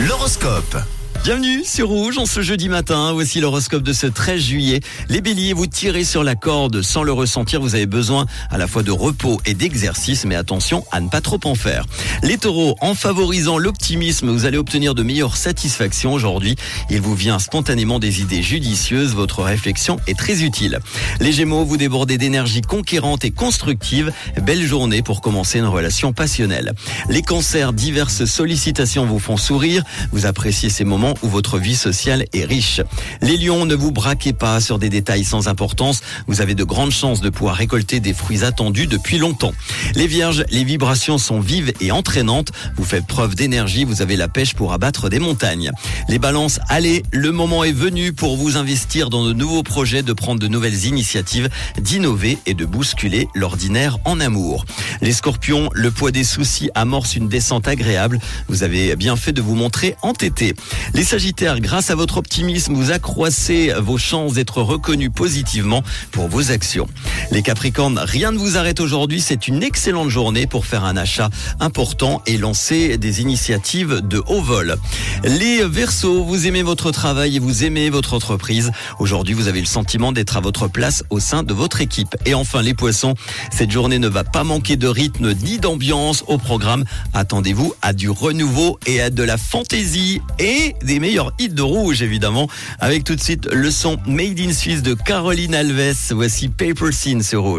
L'horoscope. 0.00 0.80
Bienvenue 1.28 1.62
sur 1.62 1.88
Rouge 1.88 2.16
en 2.16 2.24
ce 2.24 2.40
jeudi 2.40 2.70
matin. 2.70 3.12
Voici 3.12 3.38
l'horoscope 3.38 3.82
de 3.82 3.92
ce 3.92 4.06
13 4.06 4.40
juillet. 4.40 4.80
Les 5.10 5.20
béliers, 5.20 5.52
vous 5.52 5.66
tirez 5.66 6.04
sur 6.04 6.24
la 6.24 6.34
corde 6.34 6.80
sans 6.80 7.02
le 7.02 7.12
ressentir. 7.12 7.60
Vous 7.60 7.74
avez 7.74 7.84
besoin 7.84 8.24
à 8.48 8.56
la 8.56 8.66
fois 8.66 8.82
de 8.82 8.90
repos 8.90 9.38
et 9.44 9.52
d'exercice, 9.52 10.24
mais 10.24 10.36
attention 10.36 10.86
à 10.90 11.02
ne 11.02 11.10
pas 11.10 11.20
trop 11.20 11.38
en 11.44 11.54
faire. 11.54 11.84
Les 12.22 12.38
taureaux, 12.38 12.76
en 12.80 12.94
favorisant 12.94 13.58
l'optimisme, 13.58 14.30
vous 14.30 14.46
allez 14.46 14.56
obtenir 14.56 14.94
de 14.94 15.02
meilleures 15.02 15.36
satisfactions 15.36 16.14
aujourd'hui. 16.14 16.56
Il 16.88 17.02
vous 17.02 17.14
vient 17.14 17.38
spontanément 17.38 17.98
des 17.98 18.22
idées 18.22 18.42
judicieuses. 18.42 19.14
Votre 19.14 19.42
réflexion 19.42 19.98
est 20.06 20.18
très 20.18 20.42
utile. 20.44 20.78
Les 21.20 21.32
gémeaux, 21.32 21.66
vous 21.66 21.76
débordez 21.76 22.16
d'énergie 22.16 22.62
conquérante 22.62 23.26
et 23.26 23.32
constructive. 23.32 24.14
Belle 24.40 24.64
journée 24.64 25.02
pour 25.02 25.20
commencer 25.20 25.58
une 25.58 25.66
relation 25.66 26.14
passionnelle. 26.14 26.72
Les 27.10 27.20
cancers, 27.20 27.74
diverses 27.74 28.24
sollicitations 28.24 29.04
vous 29.04 29.18
font 29.18 29.36
sourire. 29.36 29.82
Vous 30.10 30.24
appréciez 30.24 30.70
ces 30.70 30.84
moments 30.84 31.16
où 31.22 31.28
votre 31.28 31.58
vie 31.58 31.76
sociale 31.76 32.24
est 32.32 32.44
riche. 32.44 32.80
Les 33.20 33.36
lions, 33.36 33.66
ne 33.66 33.74
vous 33.74 33.92
braquez 33.92 34.32
pas 34.32 34.60
sur 34.60 34.78
des 34.78 34.88
détails 34.88 35.24
sans 35.24 35.48
importance. 35.48 36.02
Vous 36.26 36.40
avez 36.40 36.54
de 36.54 36.64
grandes 36.64 36.90
chances 36.90 37.20
de 37.20 37.30
pouvoir 37.30 37.56
récolter 37.56 38.00
des 38.00 38.12
fruits 38.12 38.44
attendus 38.44 38.86
depuis 38.86 39.18
longtemps. 39.18 39.52
Les 39.94 40.06
vierges, 40.06 40.44
les 40.50 40.64
vibrations 40.64 41.18
sont 41.18 41.40
vives 41.40 41.72
et 41.80 41.92
entraînantes. 41.92 42.52
Vous 42.76 42.84
faites 42.84 43.06
preuve 43.06 43.34
d'énergie, 43.34 43.84
vous 43.84 44.02
avez 44.02 44.16
la 44.16 44.28
pêche 44.28 44.54
pour 44.54 44.72
abattre 44.72 45.08
des 45.08 45.18
montagnes. 45.18 45.70
Les 46.08 46.18
balances, 46.18 46.60
allez, 46.68 47.02
le 47.12 47.32
moment 47.32 47.64
est 47.64 47.72
venu 47.72 48.12
pour 48.12 48.36
vous 48.36 48.56
investir 48.56 49.10
dans 49.10 49.24
de 49.24 49.32
nouveaux 49.32 49.62
projets, 49.62 50.02
de 50.02 50.12
prendre 50.12 50.40
de 50.40 50.48
nouvelles 50.48 50.86
initiatives, 50.86 51.48
d'innover 51.80 52.38
et 52.46 52.54
de 52.54 52.64
bousculer 52.64 53.28
l'ordinaire 53.34 53.98
en 54.04 54.20
amour. 54.20 54.64
Les 55.00 55.12
scorpions, 55.12 55.68
le 55.72 55.90
poids 55.90 56.10
des 56.10 56.24
soucis 56.24 56.70
amorce 56.74 57.16
une 57.16 57.28
descente 57.28 57.68
agréable. 57.68 58.18
Vous 58.48 58.62
avez 58.62 58.96
bien 58.96 59.16
fait 59.16 59.32
de 59.32 59.42
vous 59.42 59.54
montrer 59.54 59.96
entêté. 60.02 60.54
Les 60.94 61.04
sagittaires, 61.04 61.60
grâce 61.60 61.90
à 61.90 61.94
votre 61.94 62.16
optimisme, 62.16 62.74
vous 62.74 62.90
accroissez 62.90 63.72
vos 63.78 63.98
chances 63.98 64.34
d'être 64.34 64.62
reconnus 64.62 65.10
positivement 65.14 65.82
pour 66.10 66.28
vos 66.28 66.50
actions. 66.50 66.88
Les 67.30 67.42
capricornes, 67.42 67.98
rien 67.98 68.32
ne 68.32 68.38
vous 68.38 68.56
arrête 68.56 68.80
aujourd'hui. 68.80 69.20
C'est 69.20 69.48
une 69.48 69.62
excellente 69.62 70.08
journée 70.08 70.46
pour 70.46 70.66
faire 70.66 70.84
un 70.84 70.96
achat 70.96 71.30
important 71.60 72.22
et 72.26 72.38
lancer 72.38 72.96
des 72.96 73.20
initiatives 73.20 74.00
de 74.02 74.22
haut 74.26 74.40
vol. 74.40 74.76
Les 75.24 75.64
versos, 75.64 76.24
vous 76.24 76.46
aimez 76.46 76.62
votre 76.62 76.90
travail 76.90 77.36
et 77.36 77.38
vous 77.38 77.64
aimez 77.64 77.90
votre 77.90 78.14
entreprise. 78.14 78.72
Aujourd'hui, 78.98 79.34
vous 79.34 79.48
avez 79.48 79.60
le 79.60 79.66
sentiment 79.66 80.12
d'être 80.12 80.36
à 80.36 80.40
votre 80.40 80.68
place 80.68 81.04
au 81.10 81.20
sein 81.20 81.42
de 81.42 81.52
votre 81.52 81.80
équipe. 81.80 82.16
Et 82.24 82.34
enfin, 82.34 82.62
les 82.62 82.74
poissons, 82.74 83.14
cette 83.52 83.70
journée 83.70 83.98
ne 83.98 84.08
va 84.08 84.24
pas 84.24 84.44
manquer 84.44 84.76
de 84.76 84.88
rythme 84.88 85.34
ni 85.34 85.58
d'ambiance 85.58 86.24
au 86.26 86.38
programme. 86.38 86.84
Attendez-vous 87.12 87.74
à 87.82 87.92
du 87.92 88.08
renouveau 88.08 88.78
et 88.86 89.00
à 89.00 89.10
de 89.10 89.22
la 89.22 89.36
fantaisie 89.36 90.22
et 90.38 90.74
des 90.82 91.00
meilleurs 91.00 91.32
hits 91.38 91.48
de 91.48 91.62
rouge, 91.62 92.02
évidemment. 92.02 92.48
Avec 92.78 93.04
tout 93.04 93.14
de 93.14 93.20
suite 93.20 93.48
le 93.52 93.70
son 93.70 93.98
Made 94.06 94.38
in 94.40 94.52
Suisse 94.52 94.82
de 94.82 94.94
Caroline 94.94 95.54
Alves. 95.54 95.94
Voici 96.10 96.48
Paper 96.48 96.92
Scene 96.92 97.22
sur 97.22 97.42
rouge. 97.42 97.56